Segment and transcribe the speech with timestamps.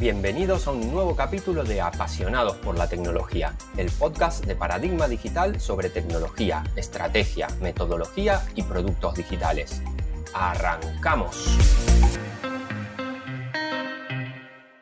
[0.00, 5.58] Bienvenidos a un nuevo capítulo de Apasionados por la Tecnología, el podcast de Paradigma Digital
[5.58, 9.82] sobre tecnología, estrategia, metodología y productos digitales.
[10.32, 11.58] ¡Arrancamos!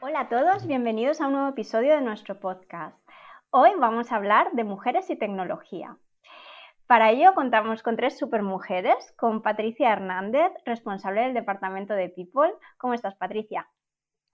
[0.03, 2.99] Hola a todos, bienvenidos a un nuevo episodio de nuestro podcast.
[3.49, 5.97] Hoy vamos a hablar de mujeres y tecnología.
[6.87, 12.53] Para ello contamos con tres supermujeres, con Patricia Hernández, responsable del Departamento de People.
[12.77, 13.67] ¿Cómo estás, Patricia?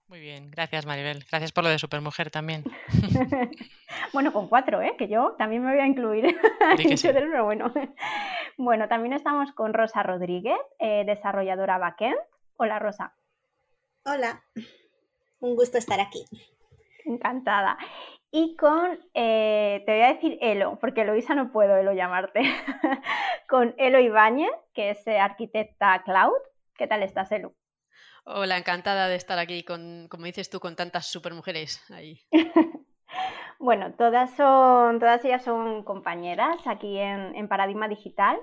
[0.07, 1.25] Muy bien, gracias Maribel.
[1.29, 2.63] Gracias por lo de Supermujer también.
[4.13, 4.95] bueno, con cuatro, ¿eh?
[4.97, 6.37] que yo también me voy a incluir.
[7.01, 7.73] Pero bueno.
[8.57, 12.17] bueno, también estamos con Rosa Rodríguez, eh, desarrolladora backend.
[12.57, 13.15] Hola Rosa.
[14.05, 14.43] Hola,
[15.39, 16.25] un gusto estar aquí.
[17.05, 17.77] Encantada.
[18.35, 22.41] Y con, eh, te voy a decir Elo, porque Eloisa no puedo Elo llamarte,
[23.47, 26.33] con Elo Ibáñez, que es eh, arquitecta cloud.
[26.75, 27.53] ¿Qué tal estás, Elo?
[28.25, 32.21] Hola, encantada de estar aquí con, como dices tú, con tantas supermujeres ahí.
[33.59, 38.39] bueno, todas son, todas ellas son compañeras aquí en, Paradigma Digital.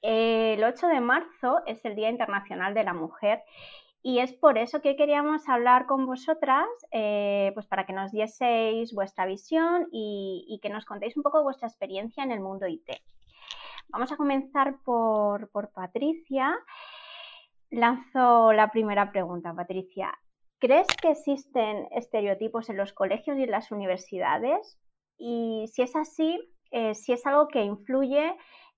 [0.00, 3.42] El 8 de marzo es el Día Internacional de la Mujer
[4.00, 8.94] y es por eso que queríamos hablar con vosotras, eh, pues para que nos dieseis
[8.94, 12.90] vuestra visión y, y, que nos contéis un poco vuestra experiencia en el mundo IT.
[13.88, 16.54] Vamos a comenzar por, por Patricia.
[17.74, 20.16] Lanzo la primera pregunta, Patricia.
[20.60, 24.78] ¿Crees que existen estereotipos en los colegios y en las universidades?
[25.18, 26.38] Y si es así,
[26.70, 28.36] eh, si es algo que influye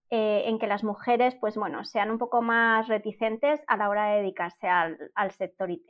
[0.09, 4.07] eh, en que las mujeres, pues bueno, sean un poco más reticentes a la hora
[4.07, 5.87] de dedicarse al, al sector IT.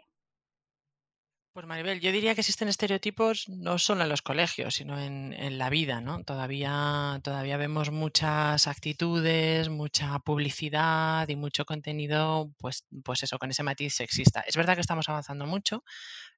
[1.56, 5.70] Pues Maribel, yo diría que existen estereotipos no solo en los colegios, sino en, la
[5.70, 6.22] vida, ¿no?
[6.22, 13.62] Todavía, todavía vemos muchas actitudes, mucha publicidad y mucho contenido, pues, pues eso, con ese
[13.62, 14.42] matiz sexista.
[14.46, 15.82] Es verdad que estamos avanzando mucho,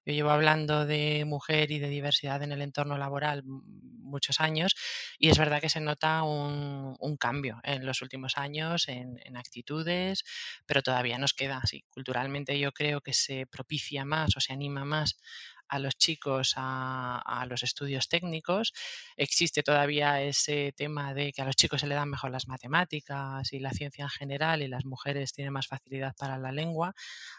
[0.09, 4.75] yo llevo hablando de mujer y de diversidad en el entorno laboral muchos años
[5.19, 10.25] y es verdad que se nota un, cambio en los últimos años en, actitudes,
[10.67, 11.85] pero todavía nos queda así.
[11.91, 15.08] Culturalmente yo creo que se propicia más o se anima más
[15.69, 18.73] a los chicos a, los estudios técnicos.
[19.17, 23.53] Existe todavía ese tema de que a los chicos se le dan mejor las matemáticas
[23.53, 26.95] y la ciencia en general y las mujeres tienen más facilidad para la lengua,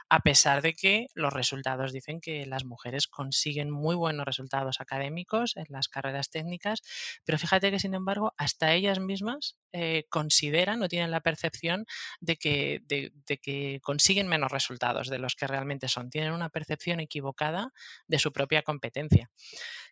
[0.10, 5.56] a pesar de que los resultados dicen que las mujeres consiguen muy buenos resultados académicos
[5.56, 6.82] en las carreras técnicas,
[7.24, 11.86] pero fíjate que sin embargo hasta ellas mismas eh, consideran o tienen la percepción
[12.20, 16.10] de que, de, que consiguen menos resultados de los que realmente son.
[16.10, 17.72] Tienen una percepción equivocada
[18.08, 19.30] de su propia competencia.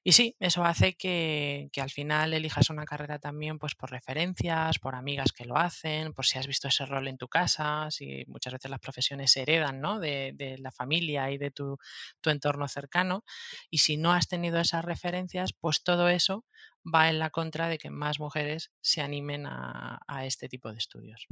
[0.03, 4.95] Y sí, eso hace que, al final elijas una carrera también pues por referencias, por
[4.95, 8.53] amigas que lo hacen, por si has visto ese rol en tu casa, si muchas
[8.53, 9.99] veces las profesiones heredan ¿no?
[9.99, 11.77] de, de, la familia y de tu,
[12.25, 13.23] entorno cercano.
[13.69, 16.45] Y si no has tenido esas referencias, pues todo eso
[16.83, 21.27] va en la contra de que más mujeres se animen a, este tipo de estudios.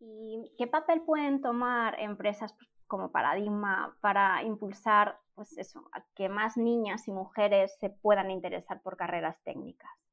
[0.00, 6.28] ¿Y qué papel pueden tomar empresas pues, como paradigma para impulsar pues eso, a que
[6.28, 10.03] más niñas y mujeres se puedan interesar por carreras técnicas?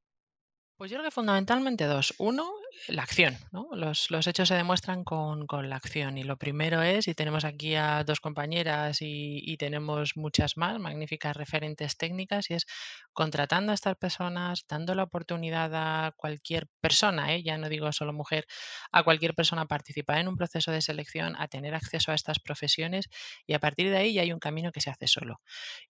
[0.81, 2.15] Pues yo creo que fundamentalmente dos.
[2.17, 2.49] Uno,
[2.87, 3.37] la acción.
[3.51, 3.67] ¿no?
[3.73, 6.17] Los, hechos se demuestran con, la acción.
[6.17, 11.37] Y lo primero es, y tenemos aquí a dos compañeras y, tenemos muchas más magníficas
[11.37, 12.65] referentes técnicas, y es
[13.13, 17.43] contratando a estas personas, dando la oportunidad a cualquier persona, ¿eh?
[17.43, 18.47] ya no digo solo mujer,
[18.91, 22.39] a cualquier persona a participar en un proceso de selección, a tener acceso a estas
[22.39, 23.07] profesiones,
[23.45, 25.41] y a partir de ahí ya hay un camino que se hace solo.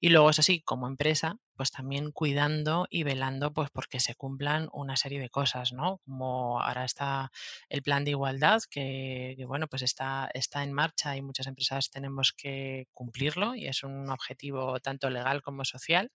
[0.01, 4.67] Y luego es así, como empresa, pues también cuidando y velando pues porque se cumplan
[4.81, 5.99] una serie de cosas, ¿no?
[6.05, 7.31] Como ahora está
[7.69, 12.33] el plan de igualdad que, bueno, pues está, está en marcha y muchas empresas tenemos
[12.33, 16.11] que cumplirlo y es un objetivo tanto legal como social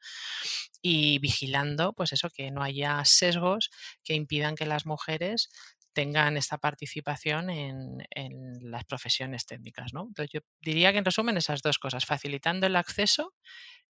[0.82, 3.70] y vigilando pues eso, que no haya sesgos
[4.04, 5.48] que impidan que las mujeres
[5.96, 8.06] tengan esta participación en,
[8.60, 9.94] las profesiones técnicas.
[9.94, 10.10] ¿no?
[10.30, 13.32] Yo diría que en resumen esas dos cosas, facilitando el acceso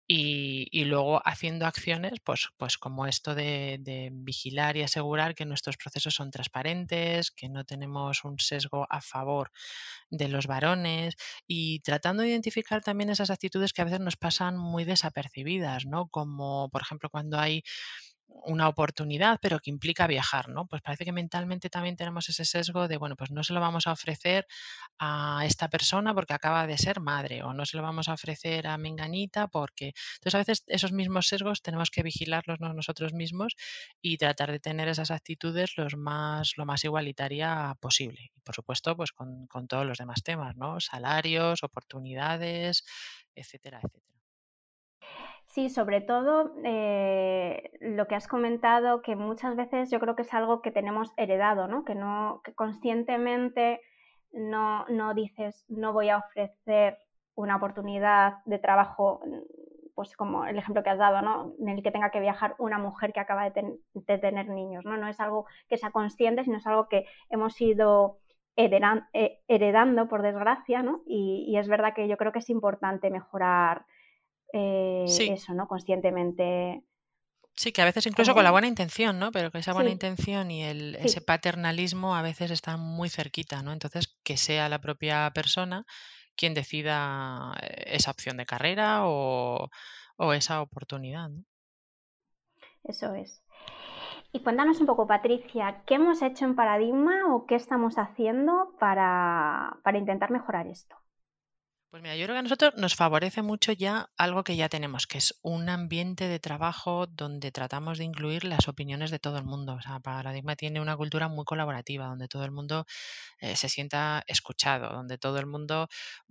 [0.08, 5.76] y, luego haciendo acciones, pues, pues como esto de, de, vigilar y asegurar que nuestros
[5.76, 9.50] procesos son transparentes, que no tenemos un sesgo a favor
[10.10, 11.16] de los varones
[11.46, 16.08] y tratando de identificar también esas actitudes que a veces nos pasan muy desapercibidas, ¿no?
[16.08, 17.62] Como por ejemplo cuando hay
[18.28, 20.66] una oportunidad, pero que implica viajar, ¿no?
[20.66, 23.86] Pues parece que mentalmente también tenemos ese sesgo de, bueno, pues no se lo vamos
[23.86, 24.46] a ofrecer
[24.98, 28.66] a esta persona porque acaba de ser madre o no se lo vamos a ofrecer
[28.66, 29.92] a Menganita porque...
[30.16, 33.54] Entonces a veces esos mismos sesgos tenemos que vigilarlos nosotros mismos
[34.00, 38.30] y tratar de tener esas actitudes los más, lo más igualitaria posible.
[38.34, 40.80] Y por supuesto, pues con, con todos los demás temas, ¿no?
[40.80, 42.84] Salarios, oportunidades,
[43.34, 44.15] etcétera, etcétera.
[45.56, 50.34] Sí, sobre todo eh, lo que has comentado, que muchas veces yo creo que es
[50.34, 51.82] algo que tenemos heredado, ¿no?
[51.82, 53.80] Que no, que conscientemente
[54.32, 56.98] no, no dices no voy a ofrecer
[57.36, 59.22] una oportunidad de trabajo,
[59.94, 61.54] pues como el ejemplo que has dado, ¿no?
[61.58, 63.78] En el que tenga que viajar una mujer que acaba de,
[64.18, 64.98] tener niños, ¿no?
[64.98, 68.18] No es algo que sea consciente, sino es algo que hemos ido
[68.56, 71.00] eh, heredando, por desgracia, ¿no?
[71.06, 73.86] y es verdad que yo creo que es importante mejorar
[74.56, 75.68] eh, eso, ¿no?
[75.68, 76.82] Conscientemente.
[77.54, 79.32] Sí, que a veces incluso con la buena intención, ¿no?
[79.32, 83.72] Pero que esa buena intención y el, ese paternalismo a veces están muy cerquita, ¿no?
[83.72, 85.86] Entonces, que sea la propia persona
[86.36, 89.70] quien decida eh, esa opción de carrera o,
[90.34, 91.44] esa oportunidad, ¿no?
[92.84, 93.42] Eso es.
[94.32, 99.78] Y cuéntanos un poco, Patricia, ¿qué hemos hecho en Paradigma o qué estamos haciendo para
[99.94, 100.96] intentar mejorar esto?
[101.90, 105.06] Pues mira, yo creo que a nosotros nos favorece mucho ya algo que ya tenemos,
[105.06, 109.44] que es un ambiente de trabajo donde tratamos de incluir las opiniones de todo el
[109.44, 109.74] mundo.
[109.74, 112.84] O sea, Paradigma tiene una cultura muy colaborativa, donde todo el mundo
[113.40, 115.88] eh, se sienta escuchado, donde todo el mundo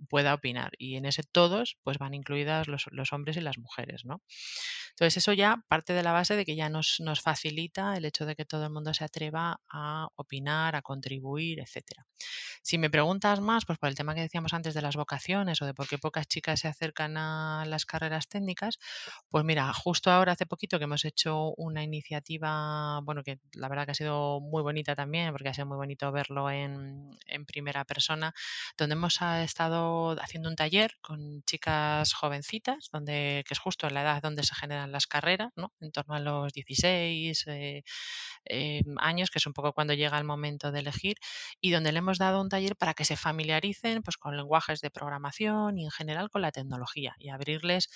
[0.08, 0.72] pueda opinar.
[0.78, 4.22] Y en ese todos, pues van incluidas los, los hombres y las mujeres, ¿no?
[4.90, 8.26] Entonces, eso ya parte de la base de que ya nos, nos facilita el hecho
[8.26, 12.06] de que todo el mundo se atreva a opinar, a contribuir, etcétera.
[12.62, 15.66] Si me preguntas más, pues por el tema que decíamos antes de las vocaciones o
[15.66, 18.78] de por qué pocas chicas se acercan a las carreras técnicas,
[19.30, 23.86] pues mira, justo ahora hace poquito que hemos hecho una iniciativa, bueno, que la verdad
[23.86, 27.16] que ha sido muy bonita también, porque ha sido muy bonito verlo en,
[27.46, 28.34] primera persona,
[28.76, 34.02] donde hemos estado haciendo un taller con chicas jovencitas, donde, que es justo en la
[34.02, 35.72] edad donde se generan las carreras, ¿no?
[35.80, 37.84] En torno a los 16 eh,
[38.46, 41.16] eh, años, que es un poco cuando llega el momento de elegir,
[41.60, 44.90] y donde le hemos dado un taller para que se familiaricen pues, con lenguajes de
[44.90, 47.88] programación y en general con la tecnología y abrirles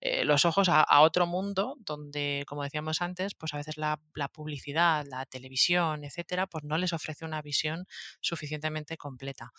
[0.00, 3.98] eh, los ojos a, otro mundo donde, como decíamos antes, pues a veces la,
[4.32, 7.86] publicidad, la televisión, etcétera, pues no les ofrece una visión
[8.20, 9.52] suficientemente completa.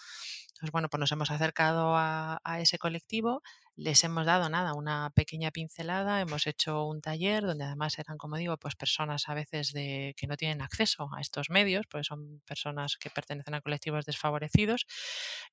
[0.50, 3.42] Entonces, bueno, pues nos hemos acercado a ese colectivo
[3.78, 8.38] les hemos dado nada, una pequeña pincelada, hemos hecho un taller donde además eran, como
[8.38, 12.42] digo, pues personas a veces de, que no tienen acceso a estos medios, pues son
[12.46, 14.86] personas que pertenecen a colectivos desfavorecidos.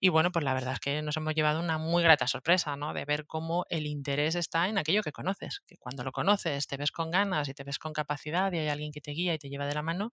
[0.00, 2.94] Y bueno, pues la verdad es que nos hemos llevado una muy grata sorpresa, ¿no?
[2.94, 6.76] De ver cómo el interés está en aquello que conoces, que cuando lo conoces te
[6.76, 9.38] ves con ganas y te ves con capacidad y hay alguien que te guía y
[9.38, 10.12] te lleva de la mano,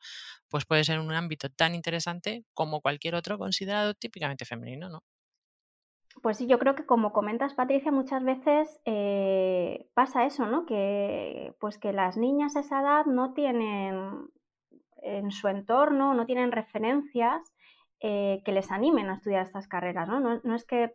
[0.50, 5.04] pues puede ser un ámbito tan interesante como cualquier otro considerado típicamente femenino, ¿no?
[6.22, 10.66] Pues sí, yo creo que como comentas, Patricia, muchas veces eh, pasa eso, ¿no?
[10.66, 14.30] Que, pues que las niñas a esa edad no tienen
[15.02, 17.54] en su entorno, no tienen referencias
[18.02, 20.20] eh, que les animen a estudiar estas carreras, ¿no?
[20.20, 20.56] ¿no?
[20.56, 20.94] es que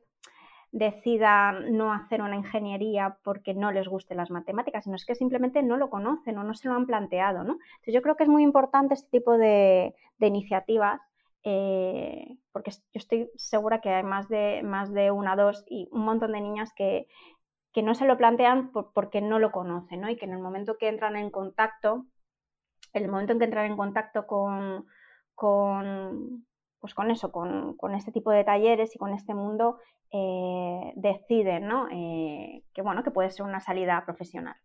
[0.70, 5.62] decidan no hacer una ingeniería porque no les gusten las matemáticas, sino es que simplemente
[5.62, 7.55] no lo conocen o no se lo han planteado, ¿no?
[7.55, 11.00] Entonces yo creo que es muy importante este tipo de iniciativas
[11.48, 16.05] eh, porque yo estoy segura que hay más de, más de una, dos y un
[16.05, 17.06] montón de niñas que,
[17.76, 20.08] no se lo plantean porque no lo conocen, ¿no?
[20.08, 22.06] Y que en el momento que entran en contacto,
[22.94, 24.86] el momento en que entran en contacto con,
[25.34, 26.46] con
[26.81, 29.79] pues con eso, con, este tipo de talleres y con este mundo,
[30.10, 31.86] eh, deciden, ¿no?
[31.93, 34.56] Eh, que bueno, que puede ser una salida profesional.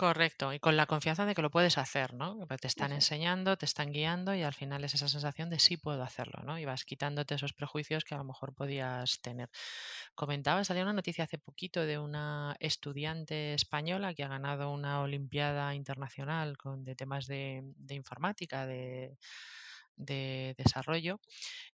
[0.00, 2.46] Correcto, y con la confianza de que lo puedes hacer, ¿no?
[2.58, 6.02] Te están enseñando, te están guiando y al final es esa sensación de sí puedo
[6.02, 6.58] hacerlo, ¿no?
[6.58, 9.50] Y vas quitándote esos prejuicios que a lo mejor podías tener.
[10.14, 15.74] Comentaba, salió una noticia hace poquito de una estudiante española que ha ganado una Olimpiada
[15.74, 19.18] Internacional con, de temas de, informática, de,
[19.96, 21.20] de desarrollo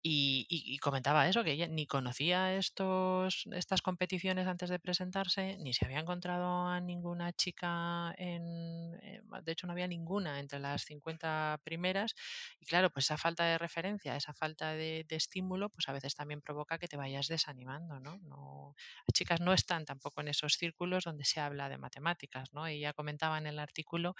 [0.04, 5.86] y, comentaba eso, que ella ni conocía estos, estas competiciones antes de presentarse, ni se
[5.86, 11.60] había encontrado a ninguna chica en, eh, de hecho no había ninguna entre las 50
[11.64, 12.16] primeras,
[12.60, 16.42] y claro, pues esa falta de referencia, esa falta de, estímulo, pues a veces también
[16.42, 18.18] provoca que te vayas desanimando, ¿no?
[18.24, 18.76] ¿no?
[19.08, 22.66] Las chicas no están tampoco en esos círculos donde se habla de matemáticas, ¿no?
[22.66, 24.16] Ella comentaba en el artículo,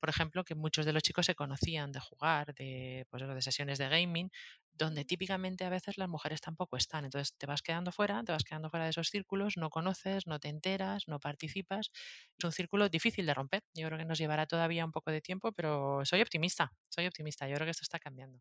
[0.00, 3.78] por ejemplo, que muchos de los chicos se conocían de jugar, de, pues, de sesiones
[3.78, 4.30] de gaming,
[4.74, 7.04] donde típicamente a veces las mujeres tampoco están.
[7.04, 10.38] Entonces te vas quedando fuera, te vas quedando fuera de esos círculos, no conoces, no
[10.38, 11.90] te enteras, no participas.
[12.36, 13.62] Es un círculo difícil de romper.
[13.74, 17.48] Yo creo que nos llevará todavía un poco de tiempo, pero soy optimista, soy optimista.
[17.48, 18.38] Yo creo que esto está cambiando.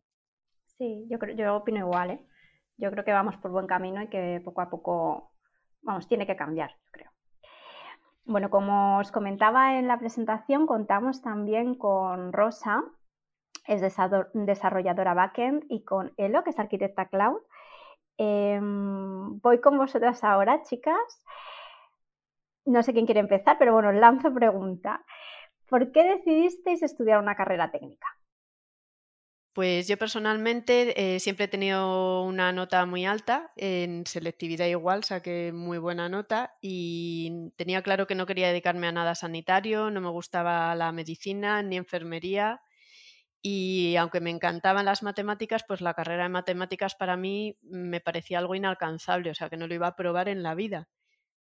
[0.77, 2.25] Sí, yo creo, yo opino igual, ¿eh?
[2.77, 5.31] Yo creo que vamos por buen camino y que poco a poco,
[5.81, 7.11] vamos, tiene que cambiar, creo.
[8.25, 12.83] Bueno, como os comentaba en la presentación, contamos también con Rosa,
[13.65, 13.81] es
[14.33, 17.39] desarrolladora backend, y con Elo, que es arquitecta cloud.
[18.17, 21.23] Em, voy con vosotras ahora, chicas.
[22.65, 25.03] No sé quién quiere empezar, pero bueno, lanzo pregunta.
[25.69, 28.07] ¿Por qué decidisteis estudiar una carrera técnica?
[29.53, 35.51] Pues yo personalmente eh, siempre he tenido una nota muy alta, en selectividad igual saqué
[35.53, 40.09] muy buena nota y tenía claro que no quería dedicarme a nada sanitario, no me
[40.09, 42.61] gustaba la medicina ni enfermería
[43.43, 48.39] y aunque me encantaban las matemáticas, pues la carrera de matemáticas para mí me parecía
[48.39, 50.87] algo inalcanzable, o sea que no lo iba a probar en la vida.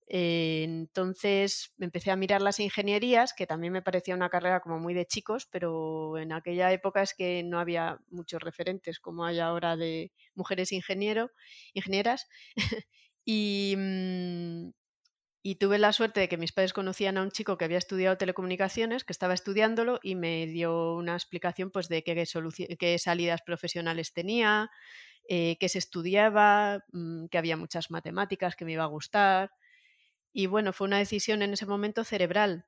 [0.08, 4.94] Eh, entonces empecé a mirar las ingenierías, que también me parecía una carrera como muy
[4.94, 9.76] de chicos, pero en aquella época es que no había muchos referentes como hay ahora
[9.76, 11.30] de mujeres ingeniero,
[11.72, 12.28] ingenieras.
[13.24, 14.70] y, mm,
[15.42, 18.16] y tuve la suerte de que mis padres conocían a un chico que había estudiado
[18.16, 22.24] telecomunicaciones, que estaba estudiándolo y me dio una explicación pues, de qué,
[22.78, 24.70] qué salidas profesionales tenía,
[25.28, 29.50] eh, qué se estudiaba, mm, que había muchas matemáticas, que me iba a gustar.
[30.32, 32.66] Y bueno, fue una decisión en ese momento cerebral.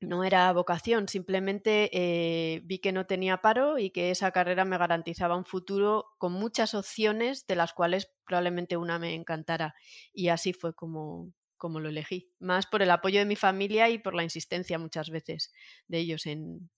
[0.00, 4.78] No era vocación, simplemente eh, vi que no tenía paro y que esa carrera me
[4.78, 9.74] garantizaba un futuro con muchas opciones, de las cuales probablemente una me encantara.
[10.12, 11.32] Y así fue como,
[11.64, 15.08] como lo elegí, más por el apoyo de mi familia y por la insistencia muchas
[15.08, 15.50] veces
[15.88, 16.68] de ellos en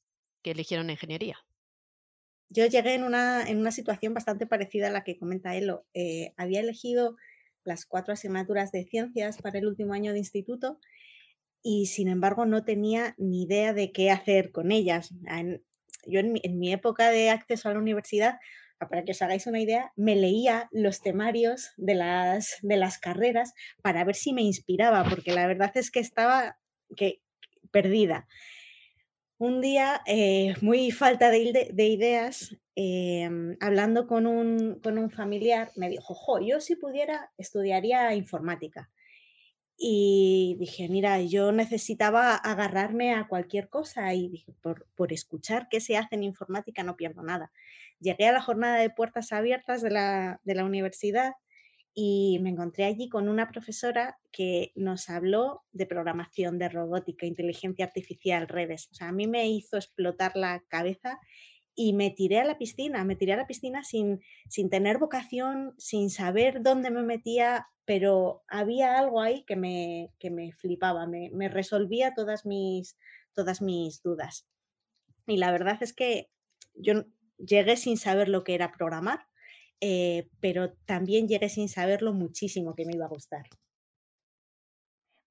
[0.45, 1.37] que eligieron ingeniería.
[2.51, 5.89] Yo llegué en una, en una situación bastante parecida a la que comenta Elo.
[5.93, 7.17] Eh, había elegido
[7.65, 10.79] las cuatro asignaturas de ciencias para el último año de instituto
[11.65, 15.13] y sin embargo no tenía ni idea de qué hacer con ellas.
[16.07, 18.39] yo en mi época de acceso a la universidad
[18.79, 23.55] para que os hagáis una idea, me leía los temarios de las, de las carreras
[23.83, 26.59] para ver si me inspiraba, porque la verdad es que estaba
[26.95, 27.23] que,
[27.71, 28.27] perdida.
[29.39, 31.39] Un día, eh, muy falta de,
[31.77, 38.15] ideas, em, hablando con un, con un, familiar, me dijo, jo, yo si pudiera estudiaría
[38.15, 38.91] informática.
[39.79, 45.81] Y dije, mira, yo necesitaba agarrarme a cualquier cosa y dije, por, por escuchar qué
[45.81, 47.53] se hace en informática no pierdo nada
[48.01, 51.33] llegué a la jornada de puertas abiertas de la, universidad
[51.95, 57.87] y me encontré allí con una profesora que nos habló de programación, de robótica, inteligencia
[57.87, 58.89] artificial, redes.
[58.93, 61.19] O sea, a mí me hizo explotar la cabeza
[61.75, 65.75] y me tiré a la piscina, me tiré a la piscina sin, sin tener vocación,
[65.79, 71.31] sin saber dónde me metía, pero había algo ahí que me, que me flipaba, me,
[71.33, 72.97] me resolvía todas mis,
[73.33, 74.47] todas mis dudas.
[75.27, 76.31] Y la verdad es que
[76.75, 77.05] yo
[77.39, 79.27] llegué sin saber lo que era programar,
[79.81, 83.47] eh, pero también llegué sin saberlo muchísimo que me iba a gustar.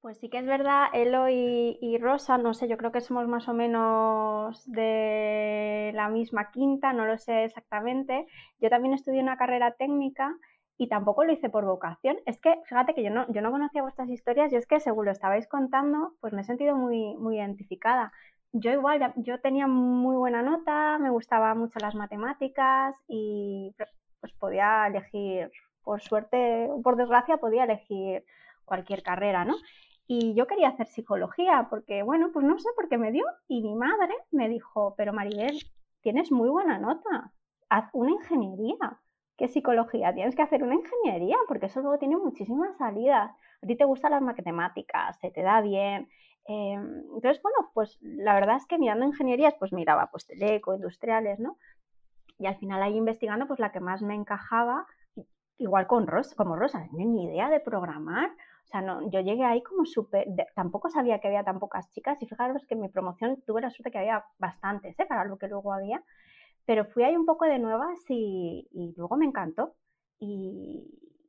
[0.00, 3.48] Pues sí que es verdad, Elo y, Rosa, no sé, yo creo que somos más
[3.48, 8.24] o menos de la misma quinta, no lo sé exactamente.
[8.60, 10.36] Yo también estudié una carrera técnica
[10.78, 12.18] y tampoco lo hice por vocación.
[12.24, 15.06] Es que, fíjate que yo no, yo no conocía vuestras historias y es que según
[15.06, 18.12] lo estabais contando, pues me he sentido muy, muy identificada
[18.60, 23.74] yo igual, yo tenía muy buena nota, me gustaban mucho las matemáticas y
[24.20, 25.50] pues podía elegir,
[25.82, 28.24] por suerte o por desgracia, podía elegir
[28.64, 29.56] cualquier carrera, ¿no?
[30.06, 33.62] Y yo quería hacer psicología porque, bueno, pues no sé por qué me dio y
[33.62, 35.58] mi madre me dijo, pero Maribel,
[36.00, 37.32] tienes muy buena nota,
[37.68, 39.00] haz una ingeniería.
[39.36, 40.14] ¿Qué psicología?
[40.14, 43.32] Tienes que hacer una ingeniería porque eso luego tiene muchísimas salidas.
[43.62, 46.08] A ti te gustan las matemáticas, se te da bien,
[46.48, 51.38] Em, entonces, bueno, pues la verdad es que mirando ingenierías, pues miraba pues teleco, industriales,
[51.40, 51.58] ¿no?
[52.38, 54.86] Y al final ahí investigando, pues la que más me encajaba,
[55.58, 58.30] igual con Rosa, como Rosa, no ni idea de programar.
[58.64, 62.20] O sea, no, yo llegué ahí como súper, tampoco sabía que había tan pocas chicas
[62.22, 65.06] y fijaros que en mi promoción tuve la suerte que había bastantes, ¿eh?
[65.06, 66.02] Para lo que luego había,
[66.66, 69.74] pero fui ahí un poco de nuevas y, y luego me encantó.
[70.18, 70.84] y,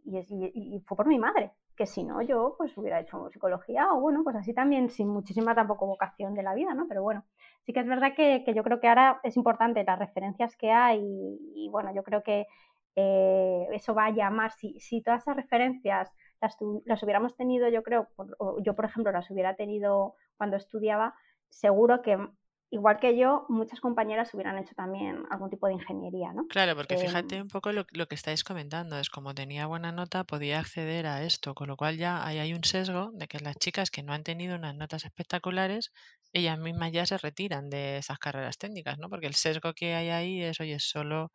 [0.07, 4.23] y, fue por mi madre, que si no yo pues hubiera hecho psicología o bueno,
[4.23, 6.87] pues así también sin muchísima tampoco vocación de la vida, ¿no?
[6.87, 7.23] Pero bueno,
[7.65, 10.99] sí que es verdad que, yo creo que ahora es importante las referencias que hay
[11.55, 12.47] y, bueno, yo creo que
[12.95, 17.83] eh, eso va a llamar, si, si todas esas referencias las, las, hubiéramos tenido, yo
[17.83, 18.07] creo,
[18.63, 21.13] yo por ejemplo las hubiera tenido cuando estudiaba,
[21.49, 22.17] seguro que
[22.69, 26.47] igual que yo, muchas compañeras hubieran hecho también algún tipo de ingeniería, ¿no?
[26.47, 30.59] Claro, porque fíjate un poco lo, que estáis comentando, es como tenía buena nota, podía
[30.59, 34.03] acceder a esto, con lo cual ya hay un sesgo de que las chicas que
[34.03, 35.91] no han tenido unas notas espectaculares,
[36.33, 39.09] ellas mismas ya se retiran de esas carreras técnicas, ¿no?
[39.09, 41.31] Porque el sesgo que hay ahí es, oye, solo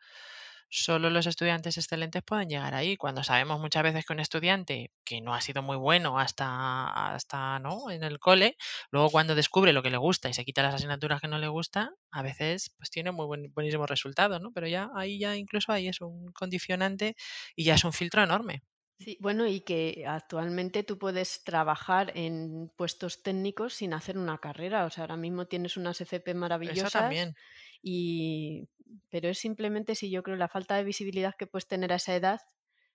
[0.72, 5.20] solo los estudiantes excelentes pueden llegar ahí, cuando sabemos muchas veces que un estudiante que
[5.20, 7.90] no ha sido muy bueno hasta, hasta ¿no?
[7.90, 8.56] en el cole,
[8.90, 11.48] luego cuando descubre lo que le gusta y se quita las asignaturas que no le
[11.48, 14.50] gustan, a veces pues tiene muy buen, buenísimos resultados, ¿no?
[14.52, 17.16] Pero ya ahí ya incluso ahí es un condicionante
[17.56, 18.62] y ya es un filtro enorme.
[18.98, 24.84] Sí, bueno, y que actualmente tú puedes trabajar en puestos técnicos sin hacer una carrera.
[24.86, 26.90] O sea, ahora mismo tienes unas FP maravillosas.
[26.90, 27.36] también.
[27.82, 28.68] Y
[29.10, 32.14] pero es simplemente si yo creo la falta de visibilidad que puedes tener a esa
[32.14, 32.40] edad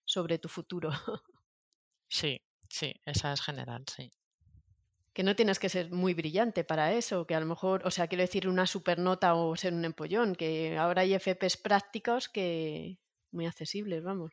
[0.06, 0.90] sobre tu futuro.
[2.10, 2.40] Sí,
[2.70, 4.10] sí, esa es general, sí.
[5.12, 8.08] Que no tienes que ser muy brillante para eso, que a lo mejor, o sea,
[8.08, 12.98] quiero decir una supernota o ser un empollón, que ahora hay FPs prácticos que
[13.34, 14.32] muy accesibles, vamos.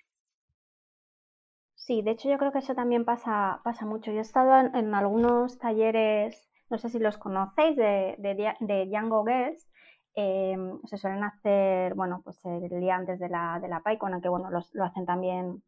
[1.74, 4.12] Sí, de hecho yo creo que eso también pasa, pasa mucho.
[4.12, 9.24] Yo he estado en, algunos talleres, no sé si los conocéis, de, de, de Django
[9.24, 9.68] Girls,
[10.16, 14.28] Em, se suelen hacer, bueno, pues el día antes de la, de la PyCon, aunque
[14.28, 15.62] bueno, lo hacen también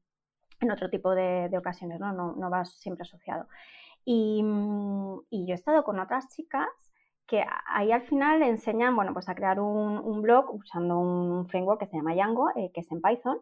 [0.60, 2.12] en otro tipo de, ocasiones, ¿no?
[2.12, 2.32] ¿no?
[2.36, 3.46] No, va siempre asociado.
[4.04, 4.42] Y,
[5.30, 6.68] y, yo he estado con otras chicas
[7.26, 11.80] que ahí al final enseñan, bueno, pues a crear un, un blog usando un framework
[11.80, 13.40] que se llama Django, eh, que es en Python.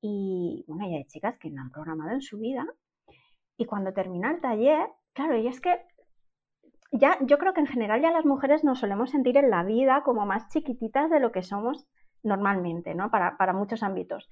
[0.00, 2.66] Y bueno, hay chicas que no han programado en su vida.
[3.58, 5.78] Y cuando termina el taller, claro, y es que
[6.90, 10.02] ya, yo creo que en general ya las mujeres nos solemos sentir en la vida
[10.04, 11.86] como más chiquititas de lo que somos
[12.22, 13.10] normalmente, ¿no?
[13.10, 14.28] Para, para muchos ámbitos.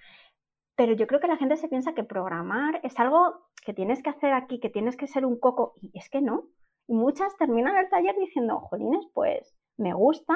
[0.77, 4.11] Pero yo creo que la gente se piensa que programar es algo que tienes que
[4.11, 6.49] hacer aquí, que tienes que ser un coco, y es que no.
[6.89, 10.35] Y muchas terminan el taller diciendo, jolines, pues me gusta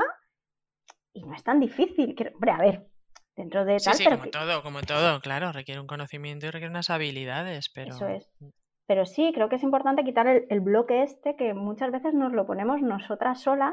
[1.12, 2.16] y no es tan difícil.
[2.34, 2.90] Hombre, a ver,
[3.36, 3.94] dentro de tal.
[3.94, 7.94] Sí, sí, como todo, como todo, claro, requiere un conocimiento y requiere unas habilidades, pero.
[7.94, 8.30] Eso es.
[8.90, 12.44] Pero sí, creo que es importante quitar el, bloque este que muchas veces nos lo
[12.44, 13.72] ponemos nosotras solas,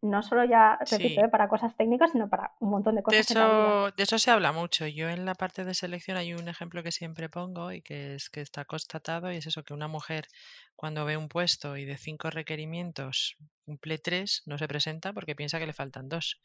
[0.00, 1.28] no solo ya, repito, ¿eh?
[1.28, 3.28] para cosas técnicas, sino para un montón de cosas.
[3.28, 4.86] De eso, de eso se habla mucho.
[4.86, 8.30] Yo en la parte de selección hay un ejemplo que siempre pongo y que es
[8.30, 10.28] que está constatado y es eso, que una mujer
[10.76, 13.36] cuando ve un puesto y de cinco requerimientos
[13.66, 16.40] cumple tres, no se presenta porque piensa que le faltan dos.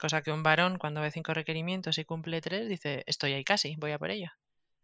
[0.00, 3.76] Cosa que un varón cuando ve cinco requerimientos y cumple tres dice, estoy ahí casi,
[3.76, 4.30] voy a por ello.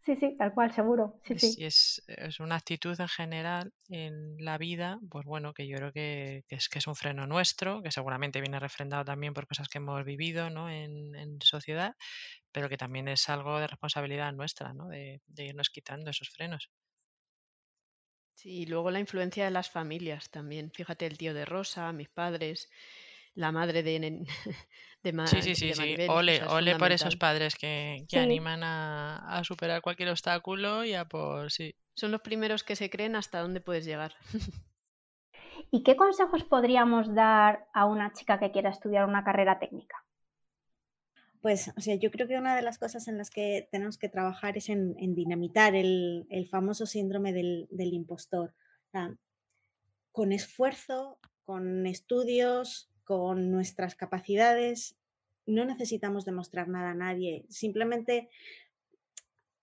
[0.07, 1.19] Sí, sí, tal cual, seguro.
[1.25, 1.57] Sí, sí.
[1.65, 6.45] Es, es, una actitud en general en la vida, pues bueno, que yo creo que,
[6.47, 10.05] es, que es un freno nuestro, que seguramente viene refrendado también por cosas que hemos
[10.05, 10.69] vivido ¿no?
[10.69, 11.93] en, en sociedad,
[12.53, 14.87] pero que también es algo de responsabilidad nuestra, ¿no?
[14.87, 16.71] de, de irnos quitando esos frenos.
[18.35, 20.71] Sí, y luego la influencia de las familias también.
[20.71, 22.69] Fíjate, el tío de Rosa, mis padres,
[23.33, 24.25] la madre de,
[25.11, 25.95] de, sí, sí, sí, sí.
[26.07, 31.05] Ole, ole por esos padres que, que animan a, a, superar cualquier obstáculo y a
[31.05, 31.75] por sí.
[31.95, 34.13] Son los primeros que se creen hasta dónde puedes llegar.
[35.71, 40.05] ¿Y qué consejos podríamos dar a una chica que quiera estudiar una carrera técnica?
[41.41, 44.09] Pues, o sea, yo creo que una de las cosas en las que tenemos que
[44.09, 48.53] trabajar es en, dinamitar el, el, famoso síndrome del, del impostor.
[50.11, 54.96] con esfuerzo, con estudios, con nuestras capacidades,
[55.47, 58.29] no necesitamos demostrar nada a nadie, simplemente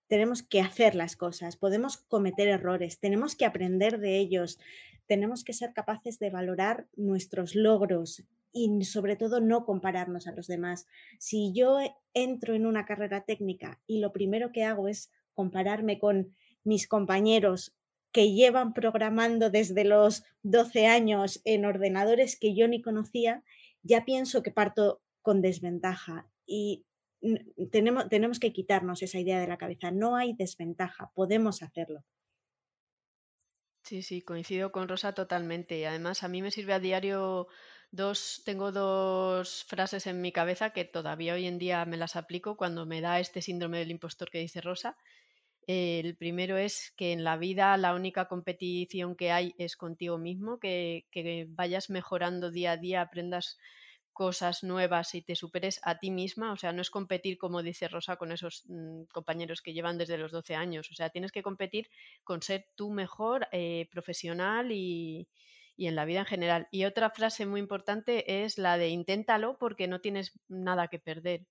[0.09, 4.59] tenemos que hacer las cosas, podemos cometer errores, tenemos que aprender de ellos,
[5.07, 10.47] tenemos que ser capaces de valorar nuestros logros y sobre todo no compararnos a los
[10.47, 10.87] demás.
[11.19, 11.79] Si yo
[12.15, 17.75] entro en una carrera técnica y lo primero que hago es compararme con mis compañeros
[18.13, 23.43] que llevan programando desde los 12 años en ordenadores que yo ni conocía,
[23.83, 26.85] ya pienso que parto con desventaja y
[27.73, 29.91] tenemos, tenemos que quitarnos esa idea de la cabeza.
[29.91, 32.05] No hay desventaja, podemos hacerlo.
[33.83, 35.87] Sí, sí, coincido con Rosa totalmente.
[35.87, 37.49] Además, a mí me sirve a diario
[37.91, 42.57] dos, tengo dos frases en mi cabeza que todavía hoy en día me las aplico
[42.57, 44.97] cuando me da este síndrome del impostor que dice Rosa.
[45.67, 50.59] El primero es que en la vida la única competición que hay es contigo mismo,
[50.59, 51.07] que,
[51.49, 53.59] vayas mejorando día a día, aprendas
[54.15, 56.53] cosas nuevas y te superes a ti misma.
[56.53, 60.17] O sea, no es competir, como dice Rosa, con esos mm, compañeros que llevan desde
[60.17, 60.91] los 12 años.
[60.91, 61.91] O sea, tienes que competir
[62.23, 65.29] con ser tú mejor eh, profesional y,
[65.77, 66.69] y en la vida en general.
[66.71, 71.47] Y otra frase muy importante es la de inténtalo porque no tienes nada que perder.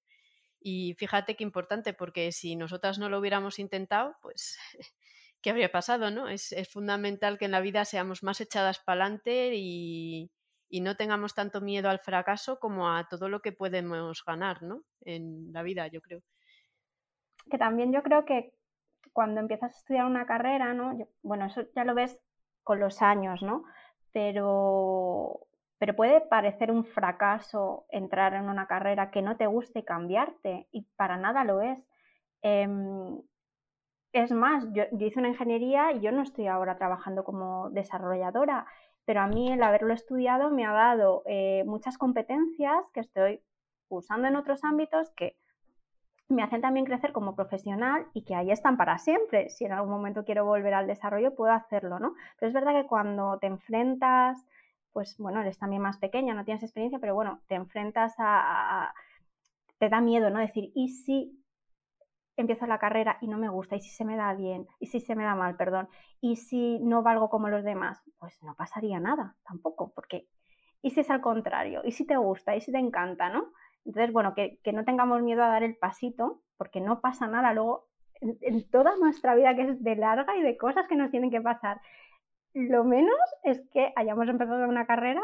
[0.60, 4.58] Y fíjate qué importante, porque si nosotras no lo hubiéramos intentado, pues,
[5.42, 6.10] ¿qué habría pasado?
[6.10, 6.30] ¿no?
[6.30, 10.32] Es, es fundamental que en la vida seamos más echadas para adelante y,
[10.74, 14.82] y no tengamos tanto miedo al fracaso como a todo lo que podemos ganar, ¿no?
[15.02, 16.22] En la vida, yo creo.
[17.52, 18.56] Que también yo creo que
[19.12, 20.98] cuando empiezas a estudiar una carrera, ¿no?
[21.22, 22.20] bueno, eso ya lo ves
[22.64, 23.66] con los años, ¿no?
[24.14, 25.42] Pero,
[25.78, 30.88] pero puede parecer un fracaso entrar en una carrera que no te guste cambiarte, y
[30.96, 31.78] para nada lo es.
[32.42, 33.22] Em,
[34.12, 38.66] es más, yo, yo, hice una ingeniería y yo no estoy ahora trabajando como desarrolladora
[39.06, 43.42] pero a mí el haberlo estudiado me ha dado eh, muchas competencias que estoy
[43.90, 45.38] usando en otros ámbitos que
[46.30, 49.50] me hacen también crecer como profesional y que ahí están para siempre.
[49.50, 52.16] Si en algún momento quiero volver al desarrollo, puedo hacerlo, ¿no?
[52.40, 54.46] Pero es verdad que cuando te enfrentas,
[54.94, 58.94] pues bueno, eres también más pequeña, no tienes experiencia, pero bueno, te enfrentas a, a
[59.80, 60.40] te da miedo, ¿no?
[60.40, 61.43] Decir, ¿y si
[62.36, 65.00] empiezo la carrera y no me gusta, y si se me da bien, y si
[65.00, 65.88] se me da mal, perdón,
[66.22, 70.28] y si no valgo como los demás, pues no pasaría nada tampoco, porque
[70.82, 73.54] y si es al contrario, y si te gusta, y si te encanta, ¿no?
[73.86, 77.88] Entonces, bueno, que, no tengamos miedo a dar el pasito, porque no pasa nada luego
[78.22, 81.42] en, toda nuestra vida que es de larga y de cosas que nos tienen que
[81.42, 81.82] pasar.
[82.54, 85.22] Lo menos es que hayamos empezado una carrera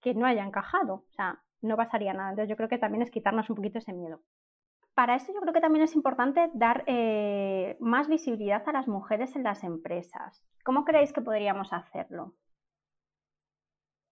[0.00, 2.30] que no haya encajado, o sea, no pasaría nada.
[2.30, 4.20] Entonces yo creo que también es quitarnos un poquito ese miedo
[4.96, 9.36] para eso yo creo que también es importante dar eh, más visibilidad a las mujeres
[9.36, 10.42] en las empresas.
[10.64, 12.34] ¿Cómo creéis que podríamos hacerlo?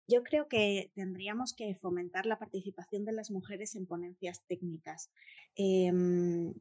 [0.08, 5.12] Yo creo que tendríamos que fomentar la participación de las mujeres en ponencias técnicas.
[5.54, 6.52] Em,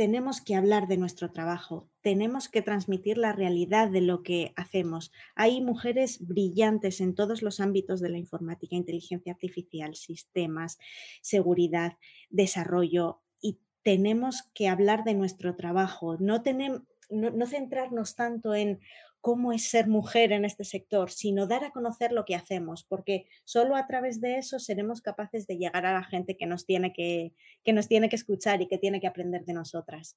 [0.00, 5.12] tenemos que hablar de nuestro trabajo, tenemos que transmitir la realidad de lo que hacemos.
[5.34, 10.78] Hay mujeres brillantes en todos los ámbitos de la informática, inteligencia artificial, sistemas,
[11.20, 11.98] seguridad,
[12.30, 16.16] desarrollo, y tenemos que hablar de nuestro trabajo.
[16.18, 18.80] No, tenemos, no, centrarnos tanto en
[19.20, 23.26] cómo es ser mujer en este sector, sino dar a conocer lo que hacemos, porque
[23.44, 26.92] solo a través de eso seremos capaces de llegar a la gente que nos tiene
[26.92, 27.32] que,
[27.64, 30.16] que, nos tiene que escuchar y que tiene que aprender de nosotras.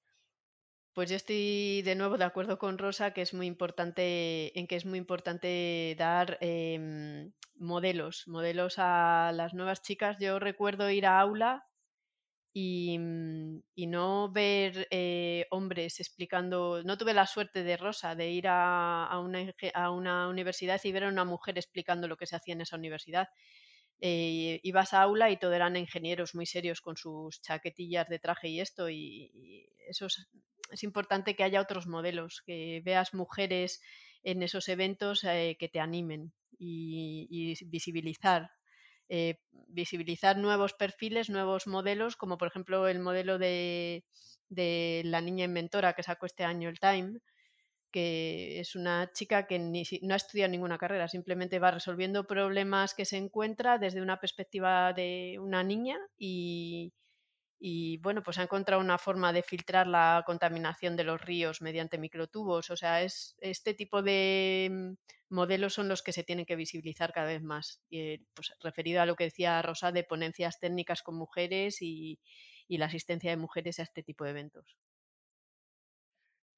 [0.94, 4.76] Pues yo estoy de nuevo de acuerdo con Rosa que es muy importante, en que
[4.76, 10.18] es muy importante dar em, modelos, modelos a las nuevas chicas.
[10.20, 11.66] Yo recuerdo ir a aula
[12.56, 18.46] Mm, y, no ver eh, hombres explicando, no tuve la suerte de Rosa de ir
[18.48, 22.78] a, una, universidad y ver a una mujer explicando lo que se hacía en esa
[22.78, 23.30] universidad.
[24.00, 28.50] Eh, ibas a aula y todo eran ingenieros muy serios con sus chaquetillas de traje
[28.50, 33.82] y esto, y, eso es, importante que haya otros modelos, que veas mujeres
[34.24, 38.52] en esos eventos eh, que te animen y visibilizar
[39.10, 44.04] eh, visibilizar nuevos perfiles, nuevos modelos, como por ejemplo el modelo de,
[44.50, 47.20] la niña inventora que sacó este año el Time,
[47.92, 53.06] que es una chica que no ha estudiado ninguna carrera, simplemente va resolviendo problemas que
[53.06, 56.94] se encuentra desde una perspectiva de una niña y,
[57.66, 61.98] y bueno, pues ha encontrado una forma de filtrar la contaminación de los ríos mediante
[61.98, 62.70] microtubos.
[62.70, 67.14] O sea, es este tipo de mm, modelos son los que se tienen que visibilizar
[67.14, 67.82] cada vez más.
[67.90, 72.20] Eh, pues, referido a lo que decía Rosa de ponencias técnicas con mujeres y,
[72.68, 74.76] y la asistencia de mujeres a este tipo de eventos.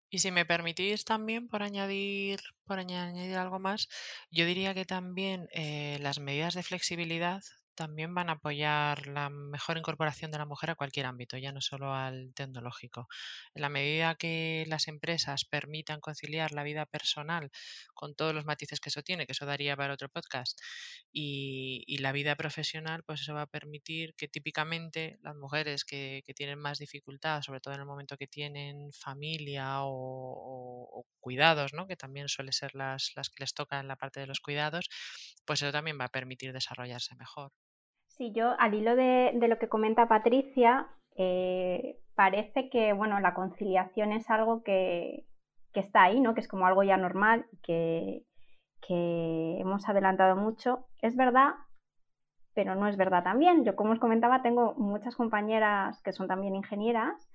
[0.09, 3.89] Y si me permitís también, por añadir, por añadir algo más,
[4.31, 7.43] yo diría que también eh, las medidas de flexibilidad
[7.75, 11.61] también van a apoyar la mejor incorporación de la mujer a cualquier ámbito, ya no
[11.61, 13.07] solo al tecnológico.
[13.53, 17.51] En la medida que las empresas permitan conciliar la vida personal
[17.93, 20.59] con todos los matices que eso tiene, que eso daría para otro podcast,
[21.11, 26.59] y, la vida profesional, pues eso va a permitir que típicamente las mujeres que, tienen
[26.59, 31.87] más dificultad, sobre todo en el momento que tienen familia o, cuidados, ¿no?
[31.87, 34.89] que también suele ser las, las que les toca en la parte de los cuidados,
[35.45, 37.51] pues eso también va a permitir desarrollarse mejor.
[38.17, 44.13] Sí, yo al hilo de, lo que comenta Patricia, eh, parece que bueno, la conciliación
[44.13, 45.25] es algo que,
[45.73, 46.33] está ahí, ¿no?
[46.33, 48.23] que es como algo ya normal, que,
[48.87, 50.87] que hemos adelantado mucho.
[51.01, 51.55] Es verdad,
[52.53, 53.65] pero no es verdad también.
[53.65, 57.29] Yo, como os comentaba, tengo muchas compañeras que son también ingenieras,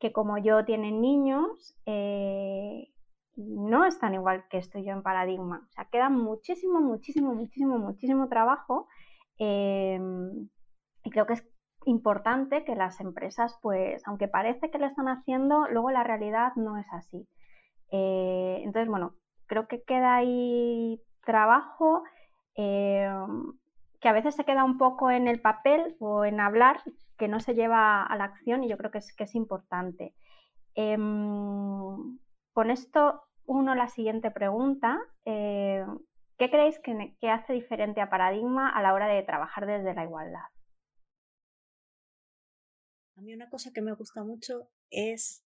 [0.00, 2.90] que como yo tienen niños, eh,
[3.36, 5.64] no están igual que estoy yo en paradigma.
[5.68, 8.88] O sea, queda muchísimo, muchísimo, muchísimo, muchísimo trabajo
[9.38, 10.48] Em,
[11.04, 11.44] y creo que es
[11.86, 16.78] importante que las empresas, pues, aunque parece que lo están haciendo, luego la realidad no
[16.78, 17.26] es así.
[17.92, 19.14] Eh, entonces, bueno,
[19.46, 22.02] creo que queda ahí trabajo
[22.56, 23.52] em,
[24.00, 26.82] que a veces se queda un poco en el papel o en hablar,
[27.18, 30.14] que no se lleva a la acción y yo creo que es, que es importante.
[30.74, 32.18] Em,
[32.52, 34.98] con esto, uno, la siguiente pregunta.
[36.36, 40.48] ¿Qué creéis que, hace diferente a Paradigma a la hora de trabajar desde la igualdad?
[43.16, 45.46] A mí una cosa que me gusta mucho es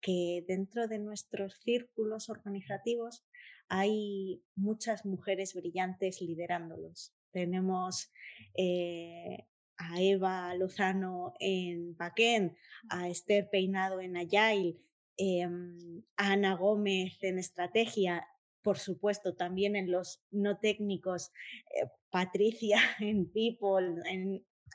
[0.00, 3.24] que dentro de nuestros círculos organizativos
[3.68, 7.14] hay muchas mujeres brillantes liderándolos.
[7.30, 8.12] Tenemos
[8.56, 12.56] eh, a Eva Lozano en Paquén,
[12.90, 14.78] a Esther Peinado en Agile,
[15.16, 18.26] em, a Ana Gómez en Estrategia,
[18.62, 21.30] por supuesto, también en los no técnicos,
[21.74, 24.02] eh, Patricia en People,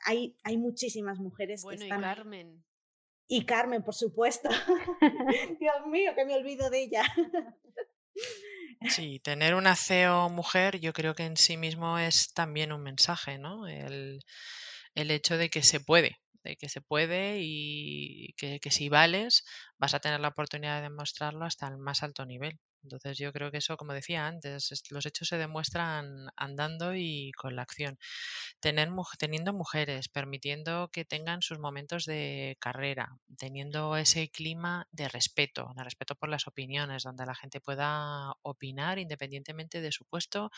[0.06, 2.00] hay, hay muchísimas mujeres que están...
[2.00, 2.64] Y Carmen.
[3.26, 4.48] Y Carmen, por supuesto.
[5.60, 7.04] Dios mío, que me olvido de ella.
[8.88, 13.38] Sí, tener una CEO mujer yo creo que en sí mismo es también un mensaje,
[13.38, 13.66] ¿no?
[13.66, 14.20] El,
[14.94, 19.44] el hecho de que se puede, de que se puede y que, que si vales
[19.78, 22.58] vas a tener la oportunidad de demostrarlo hasta el más alto nivel.
[22.84, 27.56] Entonces yo creo que eso, como decía antes, los hechos se demuestran andando y con
[27.56, 27.98] la acción.
[28.60, 35.72] Tener, teniendo mujeres, permitiendo que tengan sus momentos de carrera, teniendo ese clima de respeto,
[35.76, 40.50] de respeto por las opiniones, donde la gente pueda opinar independientemente de su puesto,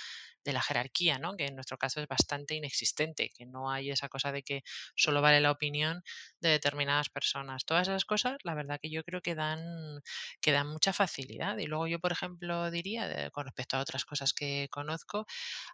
[0.44, 1.36] de la jerarquía, ¿no?
[1.36, 4.62] que en nuestro caso es bastante inexistente, que no hay esa cosa de que
[4.94, 6.02] solo vale la opinión
[6.40, 7.64] de determinadas personas.
[7.64, 10.00] Todas esas cosas, la verdad que yo creo que dan,
[10.40, 11.58] que dan mucha facilidad.
[11.58, 15.26] Y luego yo, por ejemplo, diría, con respecto a otras cosas que conozco,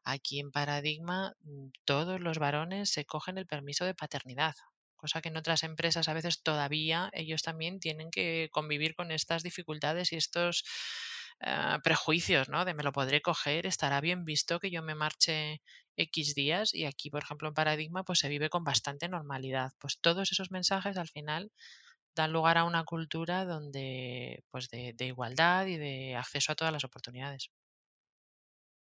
[0.05, 4.55] aquí en Paradigma mm, todos los varones se cogen el permiso de paternidad
[5.03, 9.43] cosa que en otras empresas a veces todavía ellos también tienen que convivir con estas
[9.43, 10.65] dificultades y estos
[11.41, 12.65] eh, prejuicios, ¿no?
[12.65, 15.61] De me lo podré coger, estará bien visto que yo me marche
[15.97, 19.73] X días y aquí, por ejemplo, en Paradigma, pues se vive con bastante normalidad.
[19.81, 21.51] Pues todos esos mensajes al final
[22.15, 26.85] dan lugar a una cultura donde, pues de, igualdad y de acceso a todas las
[26.85, 27.51] oportunidades.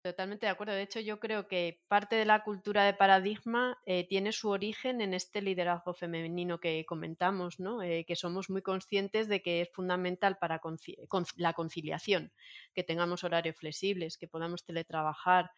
[0.04, 0.74] Totalmente de acuerdo.
[0.74, 5.00] De hecho, yo creo que parte de la cultura de paradigma eh, tiene su origen
[5.00, 7.82] en este liderazgo femenino que comentamos, ¿no?
[7.82, 10.60] Eh, que somos muy conscientes de que es fundamental para
[11.36, 12.32] la conciliación,
[12.74, 15.52] que tengamos horarios flexibles, que podamos teletrabajar,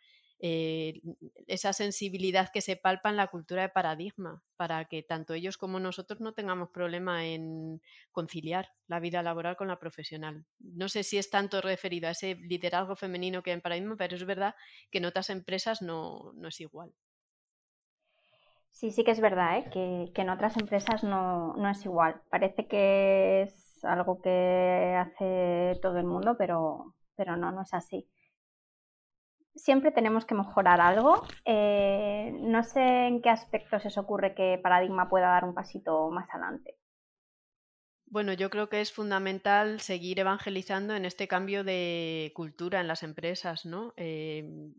[0.46, 1.00] eh,
[1.46, 5.80] esa sensibilidad que se palpa en la cultura de paradigma, para que tanto ellos como
[5.80, 7.80] nosotros no tengamos problema en
[8.12, 10.44] conciliar la vida laboral con la profesional.
[10.58, 14.16] No sé si es tanto referido a ese liderazgo femenino que hay en paradigma, pero
[14.16, 14.54] es verdad
[14.90, 16.92] que en otras empresas no, es igual.
[18.68, 19.70] Sí, sí que es verdad, ¿eh?
[19.72, 22.20] que, en otras empresas no, no, es igual.
[22.28, 28.06] Parece que es algo que hace todo el mundo, pero, pero no, no es así
[29.54, 31.22] siempre tenemos que mejorar algo.
[31.44, 36.28] Eh, no sé en qué aspectos eso ocurre que Paradigma pueda dar un pasito más
[36.30, 36.76] adelante.
[38.06, 43.02] Bueno, yo creo que es fundamental seguir evangelizando en este cambio de cultura en las
[43.02, 43.92] empresas, ¿no?
[43.96, 44.72] Em,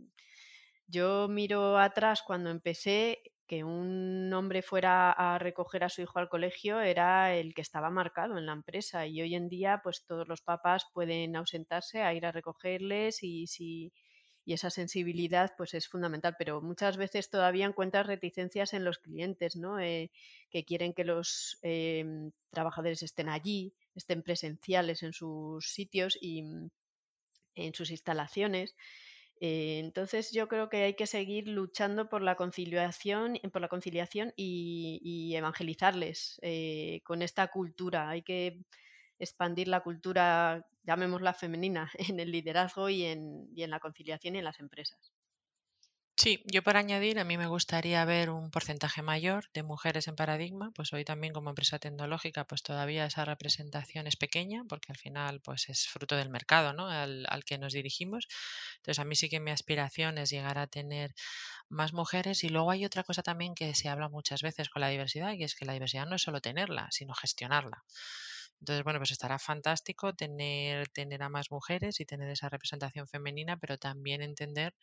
[0.88, 6.29] yo miro atrás cuando empecé que un hombre fuera a recoger a su hijo al
[6.29, 10.27] colegio era el que estaba marcado en la empresa y hoy en día pues todos
[10.27, 13.91] los papás pueden ausentarse a ir a recogerles y si
[14.45, 19.55] y esa sensibilidad pues es fundamental, pero muchas veces todavía encuentras reticencias en los clientes,
[19.55, 19.79] ¿no?
[19.79, 20.12] Eh,
[20.51, 26.69] que quieren que los em, trabajadores estén allí, estén presenciales en sus sitios y mm,
[27.55, 28.75] en sus instalaciones.
[29.41, 34.31] Eh, entonces yo creo que hay que seguir luchando por la conciliación, por la conciliación
[34.36, 38.10] y, evangelizarles eh, con esta cultura.
[38.10, 38.60] Hay que
[39.19, 44.39] expandir la cultura, llamémosla femenina, en el liderazgo y en, y en la conciliación y
[44.39, 45.12] en las empresas.
[46.17, 50.15] Sí, yo para añadir, a mí me gustaría ver un porcentaje mayor de mujeres en
[50.15, 54.97] paradigma, pues hoy también como empresa tecnológica, pues todavía esa representación es pequeña, porque al
[54.97, 56.88] final pues es fruto del mercado, ¿no?
[56.88, 58.28] Al, al que nos dirigimos.
[58.78, 61.13] Entonces a mí sí que mi aspiración es llegar a tener
[61.69, 64.89] más mujeres y luego hay otra cosa también que se habla muchas veces con la
[64.89, 67.84] diversidad y es que la diversidad no es solo tenerla, sino gestionarla.
[68.60, 73.58] Entonces, bueno, pues estará fantástico tener, tener a más mujeres y tener esa representación femenina,
[73.58, 74.74] pero también entender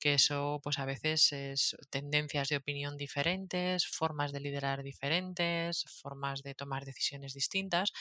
[0.00, 6.42] que eso, pues a veces es tendencias de opinión diferentes, formas de liderar diferentes, formas
[6.42, 7.92] de tomar decisiones distintas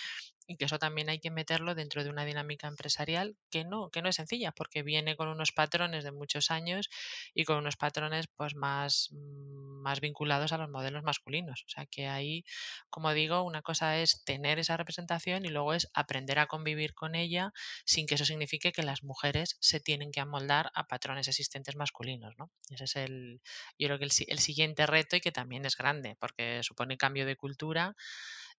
[0.47, 4.01] y que eso también hay que meterlo dentro de una dinámica empresarial que no, que
[4.01, 6.89] no es sencilla, porque viene con unos patrones de muchos años
[7.33, 11.63] y con unos patrones pues más, mm, más vinculados a los modelos masculinos.
[11.65, 12.45] O sea que ahí,
[12.89, 17.15] como digo, una cosa es tener esa representación y luego es aprender a convivir con
[17.15, 17.51] ella
[17.86, 22.36] sin que eso signifique que las mujeres se tienen que amoldar a patrones existentes masculinos.
[22.38, 22.49] ¿no?
[22.69, 23.41] Ese es el,
[23.77, 27.25] yo creo que el, el siguiente reto y que también es grande, porque supone cambio
[27.25, 27.95] de cultura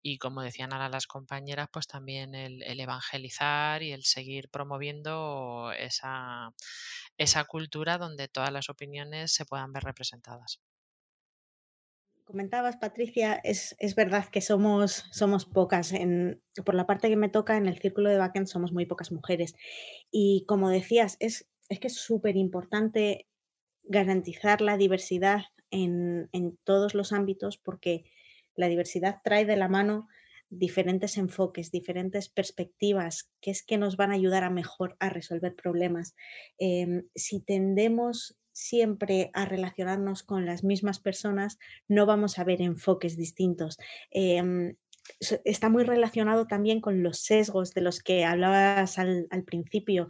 [0.02, 6.52] y como decían ahora las compañeras, pues también el, evangelizar y el seguir promoviendo esa,
[7.18, 10.60] esa cultura donde todas las opiniones se puedan ver representadas
[12.28, 15.94] comentabas, Patricia, es, verdad que somos, somos pocas.
[15.94, 19.14] En, por la parte que me toca, en el círculo de backend somos muy pocas
[19.14, 19.56] mujeres.
[20.12, 23.28] Y como decías, es, es que es súper importante
[23.84, 28.04] garantizar la diversidad en, en, todos los ámbitos porque
[28.58, 30.08] la diversidad trae de la mano
[30.50, 35.56] diferentes enfoques, diferentes perspectivas, que es que nos van a ayudar a mejor a resolver
[35.56, 36.16] problemas.
[36.58, 43.16] Em, si tendemos siempre a relacionarnos con las mismas personas, no vamos a ver enfoques
[43.16, 43.78] distintos.
[44.10, 44.76] Em,
[45.46, 50.08] está muy relacionado también con los sesgos de los que hablabas al, principio.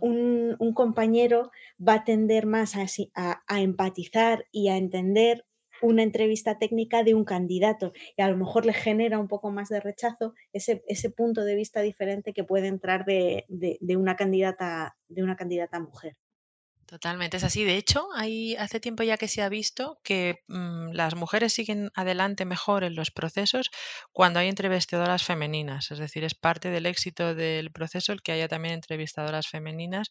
[0.00, 5.44] un, compañero va a tender más a, empatizar y a entender
[5.82, 9.68] una entrevista técnica de un candidato y a lo mejor le genera un poco más
[9.68, 14.96] de rechazo ese, ese punto de vista diferente que puede entrar de, de, una candidata
[15.08, 16.16] de una candidata mujer.
[16.88, 17.64] Totalmente, es así.
[17.64, 21.90] De hecho, hay, hace tiempo ya que se ha visto que mm, las mujeres siguen
[21.94, 23.70] adelante mejor en los procesos
[24.10, 25.90] cuando hay entrevistadoras femeninas.
[25.90, 30.08] Es decir, es parte del éxito del proceso el que haya también entrevistadoras femeninas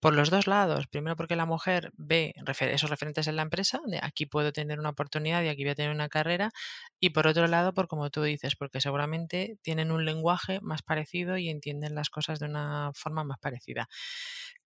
[0.00, 0.86] por los dos lados.
[0.86, 4.88] Primero porque la mujer ve esos referentes en la empresa, de aquí puedo tener una
[4.90, 6.52] oportunidad y aquí voy a tener una carrera.
[7.00, 11.36] Y por otro lado, por como tú dices, porque seguramente tienen un lenguaje más parecido
[11.36, 13.90] y entienden las cosas de una forma más parecida.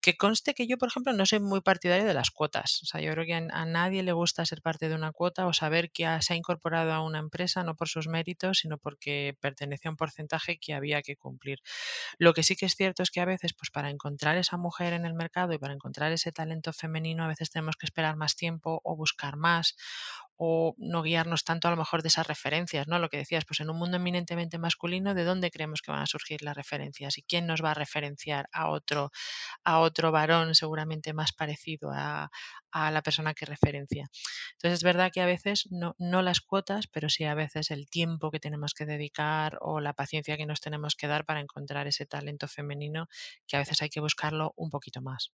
[0.00, 2.80] Que conste que yo, por ejemplo, no soy muy partidario de las cuotas.
[2.82, 5.52] O sea, yo creo que a, nadie le gusta ser parte de una cuota o
[5.52, 9.88] saber que se ha incorporado a una empresa no por sus méritos, sino porque pertenece
[9.88, 11.58] a un porcentaje que había que cumplir.
[12.18, 14.92] Lo que sí que es cierto es que a veces, pues para encontrar esa mujer
[14.92, 18.36] en el mercado y para encontrar ese talento femenino, a veces tenemos que esperar más
[18.36, 19.76] tiempo o buscar más
[20.40, 23.00] o no guiarnos tanto a lo mejor de esas referencias, ¿no?
[23.00, 26.06] Lo que decías, pues en un mundo eminentemente masculino, ¿de dónde creemos que van a
[26.06, 27.18] surgir las referencias?
[27.18, 29.10] ¿Y quién nos va a referenciar a otro,
[29.64, 32.30] a otro varón seguramente más parecido a,
[32.72, 34.08] la persona que referencia?
[34.52, 37.90] Entonces es verdad que a veces no, no las cuotas, pero sí a veces el
[37.90, 41.88] tiempo que tenemos que dedicar o la paciencia que nos tenemos que dar para encontrar
[41.88, 43.08] ese talento femenino
[43.48, 45.32] que a veces hay que buscarlo un poquito más.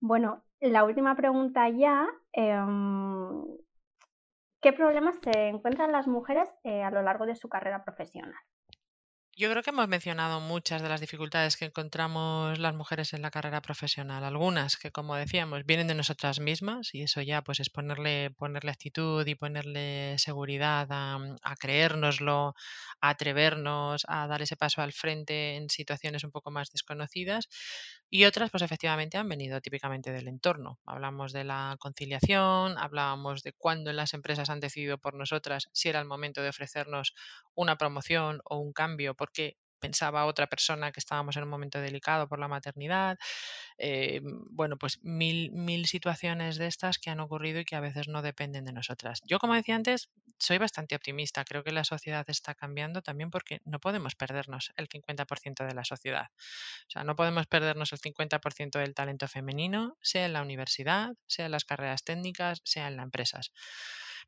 [0.00, 2.08] Bueno, la última pregunta ya.
[2.32, 3.44] Em,
[4.62, 8.34] ¿Qué problemas se encuentran las mujeres eh, a lo largo de su carrera profesional?
[9.40, 13.30] Yo creo que hemos mencionado muchas de las dificultades que encontramos las mujeres en la
[13.30, 14.22] carrera profesional.
[14.22, 18.70] Algunas que, como decíamos, vienen de nosotras mismas y eso ya pues es ponerle, ponerle
[18.70, 22.54] actitud y ponerle seguridad a, a creérnoslo,
[23.00, 27.48] a atrevernos, a dar ese paso al frente en situaciones un poco más desconocidas.
[28.10, 30.80] Y otras, pues efectivamente han venido típicamente del entorno.
[30.84, 36.00] Hablamos de la conciliación, hablábamos de cuándo las empresas han decidido por nosotras si era
[36.00, 37.14] el momento de ofrecernos
[37.54, 42.28] una promoción o un cambio porque pensaba otra persona que estábamos en un momento delicado
[42.28, 43.18] por la maternidad.
[43.78, 48.08] Eh, bueno, pues mil, mil situaciones de estas que han ocurrido y que a veces
[48.08, 49.22] no dependen de nosotras.
[49.24, 51.44] Yo, como decía antes, soy bastante optimista.
[51.44, 55.84] Creo que la sociedad está cambiando también porque no podemos perdernos el 50% de la
[55.84, 56.26] sociedad.
[56.88, 61.46] O sea, no podemos perdernos el 50% del talento femenino, sea en la universidad, sea
[61.46, 63.50] en las carreras técnicas, sea en las empresas.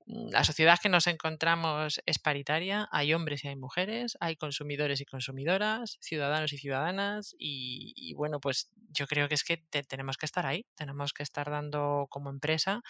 [0.06, 5.00] Mm, la sociedad que nos encontramos es paritaria, hay hombres y hay mujeres, hay consumidores
[5.00, 10.26] y consumidoras, ciudadanos y ciudadanas y, bueno, pues yo creo que es que tenemos que
[10.26, 12.82] estar ahí, tenemos que estar dando como empresa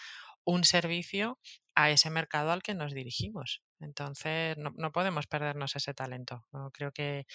[0.45, 1.39] un servicio
[1.75, 3.63] a ese mercado al que nos dirigimos.
[3.83, 6.45] Entonces, no, podemos perdernos ese talento.
[6.73, 7.27] Creo que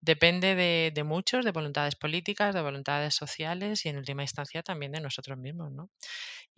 [0.00, 4.92] depende de, de, muchos, de voluntades políticas, de voluntades sociales y en última instancia también
[4.92, 5.72] de nosotros mismos.
[5.72, 5.90] ¿no?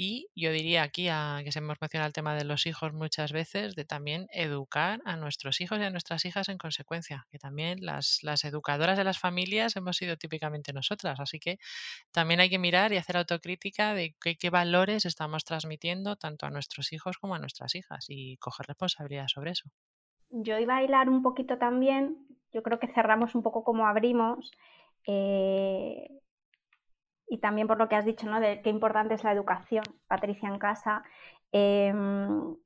[0.01, 1.09] Y yo diría aquí,
[1.45, 5.17] que se hemos mencionado el tema de los hijos muchas veces, de también educar a
[5.17, 9.19] nuestros hijos y a nuestras hijas en consecuencia, que también las, las educadoras de las
[9.19, 11.59] familias hemos sido típicamente nosotras, así que
[12.13, 16.93] también hay que mirar y hacer autocrítica de qué, valores estamos transmitiendo tanto a nuestros
[16.93, 19.69] hijos como a nuestras hijas y coger responsabilidad eso.
[20.31, 24.51] Yo iba a hilar un poquito también, yo creo que cerramos un poco como abrimos.
[25.07, 26.09] Eh,
[27.29, 28.41] y también por lo que has dicho, ¿no?
[28.41, 31.03] De qué importante es la educación, Patricia, en casa.
[31.53, 32.57] Em,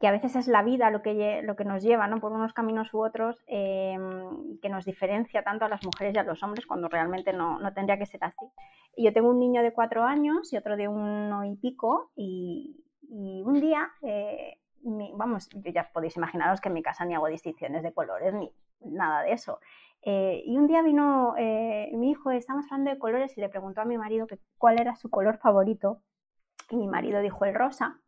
[0.00, 2.20] que a veces es la vida lo que, lo que nos lleva ¿no?
[2.20, 6.24] por unos caminos u otros, em, que nos diferencia tanto a las mujeres y a
[6.24, 8.46] los hombres cuando realmente no, no, tendría que ser así.
[8.96, 13.42] Yo tengo un niño de cuatro años y otro de uno y pico y, y
[13.42, 14.58] un día, eh,
[15.14, 18.50] vamos, yo ya podéis imaginaros que en mi casa ni hago distinciones de colores ni
[18.80, 19.58] nada de eso.
[20.02, 23.80] Eh, y un día vino eh, mi hijo, estábamos hablando de colores y le preguntó
[23.80, 26.02] a mi marido que cuál era su color favorito.
[26.70, 28.00] Y mi marido dijo el rosa.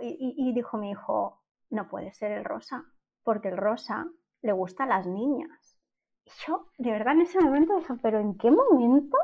[0.00, 2.84] Y, dijo mi hijo, no puede ser el rosa,
[3.22, 4.06] porque el rosa
[4.42, 5.78] le gusta a las niñas.
[6.26, 9.16] Y yo, de verdad, en ese momento dije, pero ¿en qué momento?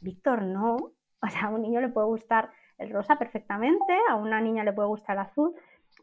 [0.00, 0.76] Víctor, no.
[0.76, 2.52] O sea, a un niño le puede gustar
[2.82, 5.54] el rosa perfectamente, a una niña le puede gustar el azul.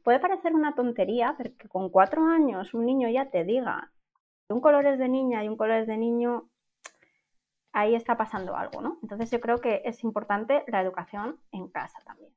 [0.04, 3.92] Puede parecer una tontería, pero que con cuatro años un niño ya te diga
[4.50, 6.50] un color es de niña y un color es de niño,
[7.72, 9.00] ahí está pasando algo, ¿no?
[9.04, 12.34] Entonces yo creo que es importante la educación en casa también.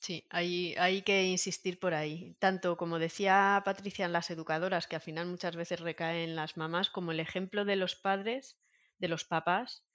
[0.00, 2.34] Sí, hay, hay que insistir por ahí.
[2.38, 6.90] Tanto como decía Patricia en las educadoras, que al final muchas veces recaen las mamás,
[6.90, 8.58] como el ejemplo de los padres,
[8.98, 9.86] de los papás,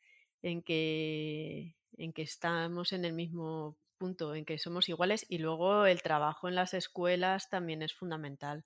[0.44, 5.86] en que, en que estamos en el mismo punto, en que somos iguales y luego
[5.86, 8.66] el trabajo en las escuelas también es fundamental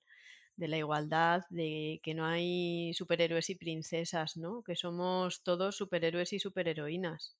[0.55, 4.61] de la igualdad, de que no hay superhéroes y princesas, ¿no?
[4.63, 7.37] Que somos todos superhéroes y superheroínas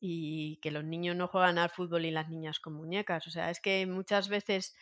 [0.00, 3.26] y que los niños no juegan al fútbol y las niñas con muñecas.
[3.26, 4.74] O sea, es que muchas veces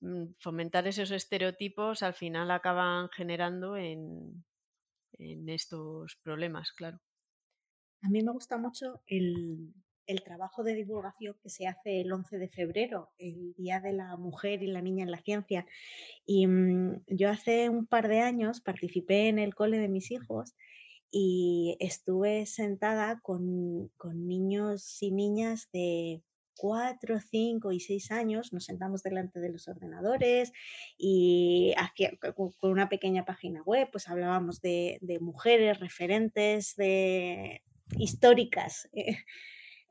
[0.00, 4.44] mm, fomentar esos estereotipos al final acaban generando en,
[5.18, 6.98] estos problemas, claro.
[8.02, 9.72] A mí me gusta mucho el,
[10.06, 14.16] el, trabajo de divulgación que se hace el 11 de febrero, el Día de la
[14.16, 15.66] Mujer y la Niña en la Ciencia.
[16.26, 20.54] Y mm, yo hace un par de años participé en el cole de mis hijos
[21.12, 26.22] y estuve sentada con, niños y niñas de
[26.56, 30.52] 4, 5 y 6 años, nos sentamos delante de los ordenadores
[30.96, 31.74] y
[32.34, 37.62] con una pequeña página web, pues hablábamos de, mujeres referentes de,
[37.98, 39.16] históricas eh,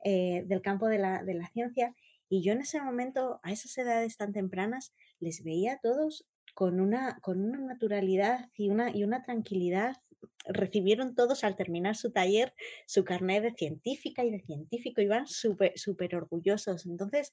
[0.04, 1.94] eh, del campo de la, de la, ciencia.
[2.28, 6.80] Y yo en ese momento, a esas edades tan tempranas, les veía a todos con
[6.80, 9.96] una, con una naturalidad y una, y una tranquilidad
[10.46, 12.54] recibieron todos al terminar su taller
[12.86, 16.86] su carnet de científica y de científico, iban súper súper orgullosos.
[16.86, 17.32] Entonces,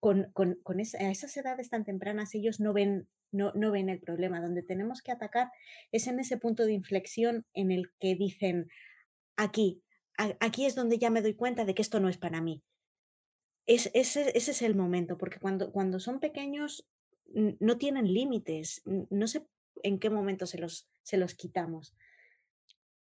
[0.00, 4.00] con, con, con a esas edades tan tempranas ellos no ven, no, no ven el
[4.00, 4.40] problema.
[4.40, 5.50] Donde tenemos que atacar
[5.92, 8.68] es en ese punto de inflexión en el que dicen,
[9.36, 9.82] aquí,
[10.16, 12.62] aquí es donde ya me doy cuenta de que esto no es para mí.
[13.66, 16.88] Es, ese, ese es el momento, porque cuando, cuando son pequeños
[17.34, 19.46] no tienen límites, no sé
[19.82, 21.94] en qué momento se los, se los quitamos.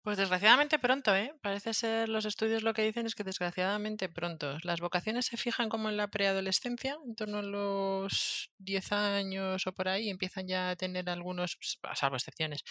[0.03, 1.35] Pues desgraciadamente pronto, ¿eh?
[1.43, 4.57] Parece ser, los estudios lo que dicen es que desgraciadamente pronto.
[4.63, 9.73] Las vocaciones se fijan como en la preadolescencia, en torno a los 10 años o
[9.75, 11.59] por ahí, empiezan ya a tener algunos,
[11.95, 12.63] salvo excepciones.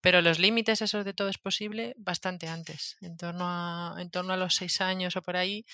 [0.00, 2.96] Pero los límites, eso de todo es posible, bastante antes.
[3.00, 5.64] En torno a, en torno a los 6 años o por ahí,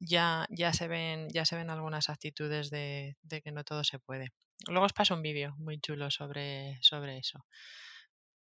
[0.00, 3.98] ya, ya, se, ven, ya se ven algunas actitudes de, de que no todo se
[3.98, 4.30] puede.
[4.68, 7.44] Luego os paso un vídeo muy chulo sobre, sobre eso.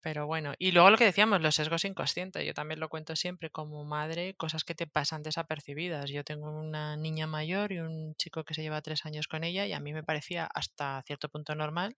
[0.03, 2.43] Pero bueno, y luego lo que decíamos, los sesgos inconscientes.
[2.45, 6.09] Yo también lo cuento siempre como madre, cosas que te pasan desapercibidas.
[6.09, 9.65] Yo tengo una niña mayor y un chico que se lleva tres años con ella
[9.67, 11.97] y a mí me parecía hasta cierto punto normal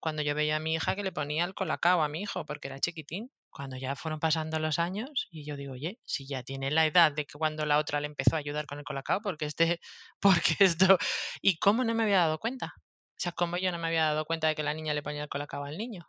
[0.00, 2.68] cuando yo veía a mi hija que le ponía el colacao a mi hijo porque
[2.68, 3.30] era chiquitín.
[3.50, 7.12] Cuando ya fueron pasando los años y yo digo, oye, si ya tiene la edad
[7.12, 9.80] de que cuando la otra le empezó a ayudar con el colacao, porque este,
[10.20, 10.98] porque esto,
[11.42, 12.74] ¿y cómo no me había dado cuenta?
[12.76, 15.22] O sea, ¿cómo yo no me había dado cuenta de que la niña le ponía
[15.24, 16.06] el colacao al niño?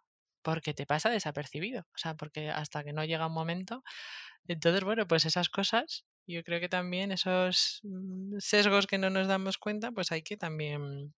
[0.47, 3.83] Porque te pasa desapercibido, o sea, porque hasta que no llega un momento,
[4.47, 9.27] entonces, bueno, pues esas cosas, yo creo que también esos mm, sesgos que no nos
[9.27, 11.13] damos cuenta, pues hay que también,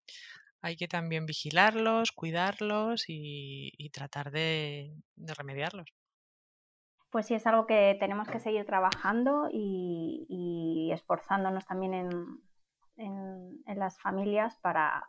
[0.62, 5.94] hay que también vigilarlos, cuidarlos y, tratar de, remediarlos.
[7.10, 11.94] Pues sí, es algo que tenemos que seguir trabajando y, esforzándonos también
[12.96, 15.06] en las familias para,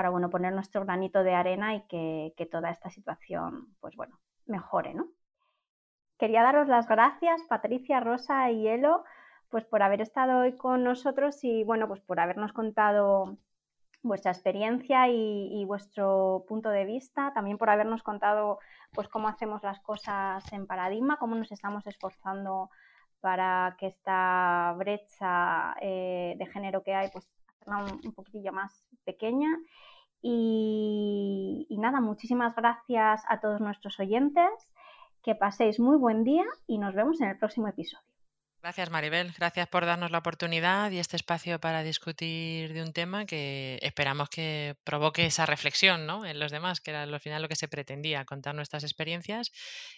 [0.00, 4.94] para bueno, poner nuestro granito de arena y que, toda esta situación pues bueno, mejore.
[4.94, 5.08] ¿no?
[6.18, 9.04] Quería daros las gracias, Patricia, Rosa y Elo,
[9.50, 13.36] pues por haber estado hoy con nosotros y bueno, pues por habernos contado
[14.02, 18.58] vuestra experiencia y, vuestro punto de vista, también por habernos contado
[18.94, 22.70] pues cómo hacemos las cosas en paradigma, cómo nos estamos esforzando
[23.20, 27.30] para que esta brecha eh, de género que hay pues
[27.66, 29.48] un, poquitillo más pequeña
[30.22, 34.50] y, nada, muchísimas gracias a todos nuestros oyentes,
[35.22, 38.09] que paséis muy buen día y nos vemos en el próximo episodio.
[38.62, 43.24] Gracias Maribel, gracias por darnos la oportunidad y este espacio para discutir de un tema
[43.24, 46.26] que esperamos que provoque esa reflexión ¿no?
[46.26, 49.50] en los demás, que era al final lo que se pretendía, contar nuestras experiencias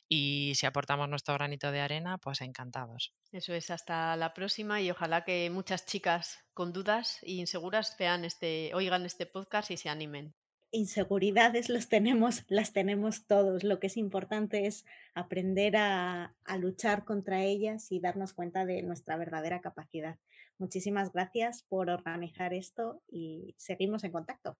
[0.08, 3.12] y si aportamos nuestro granito de arena, pues encantados.
[3.32, 8.24] Eso es, hasta la próxima y ojalá que muchas chicas con dudas e inseguras vean
[8.24, 10.36] este, oigan este podcast y se animen
[10.72, 13.62] inseguridades los tenemos, las tenemos todos.
[13.62, 18.82] Lo que es importante es aprender a, a, luchar contra ellas y darnos cuenta de
[18.82, 20.18] nuestra verdadera capacidad.
[20.58, 24.56] Muchísimas gracias por organizar esto y seguimos en contacto.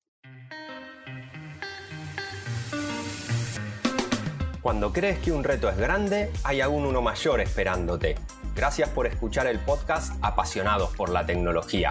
[4.61, 8.15] Cuando crees que un reto es grande, hay aún uno mayor esperándote.
[8.55, 11.91] Gracias por escuchar el podcast Apasionados por la Tecnología.